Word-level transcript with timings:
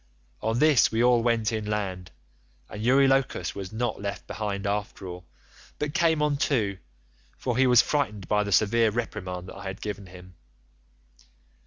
"On 0.41 0.57
this 0.57 0.91
we 0.91 1.03
all 1.03 1.21
went 1.21 1.51
inland, 1.51 2.09
and 2.67 2.81
Eurylochus 2.81 3.53
was 3.53 3.71
not 3.71 4.01
left 4.01 4.25
behind 4.25 4.65
after 4.65 5.05
all, 5.07 5.25
but 5.77 5.93
came 5.93 6.23
on 6.23 6.37
too, 6.37 6.79
for 7.37 7.55
he 7.55 7.67
was 7.67 7.83
frightened 7.83 8.27
by 8.27 8.43
the 8.43 8.51
severe 8.51 8.89
reprimand 8.89 9.47
that 9.49 9.57
I 9.57 9.65
had 9.65 9.79
given 9.79 10.07
him. 10.07 10.33